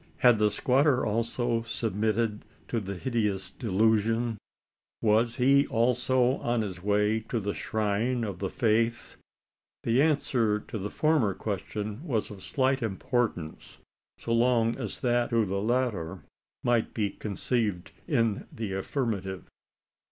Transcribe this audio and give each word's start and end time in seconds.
Had 0.17 0.39
the 0.39 0.49
squatter 0.49 1.05
also 1.05 1.61
submitted 1.61 2.43
to 2.69 2.79
the 2.79 2.95
hideous 2.95 3.51
delusion? 3.51 4.39
Was 4.99 5.35
he 5.35 5.67
also 5.67 6.37
on 6.37 6.63
his 6.63 6.81
way 6.81 7.19
to 7.29 7.39
the 7.39 7.53
shrine 7.53 8.23
of 8.23 8.39
the 8.39 8.49
faith? 8.49 9.15
The 9.83 10.01
answer 10.01 10.59
to 10.59 10.79
the 10.79 10.89
former 10.89 11.35
question 11.35 12.03
was 12.03 12.31
of 12.31 12.41
slight 12.41 12.81
importance, 12.81 13.77
so 14.17 14.33
long 14.33 14.75
as 14.75 15.01
that 15.01 15.29
to 15.29 15.45
the 15.45 15.61
latter 15.61 16.23
might 16.63 16.95
be 16.95 17.11
conceived 17.11 17.91
in 18.07 18.47
the 18.51 18.73
affirmative. 18.73 19.43